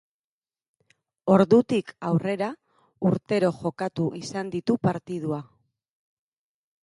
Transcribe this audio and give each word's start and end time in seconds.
Ordutik 1.33 1.91
aurrera 2.07 2.47
urtero 3.09 3.53
jokatu 3.59 4.07
izan 4.23 4.51
ditu 4.57 4.79
partidua. 4.87 5.41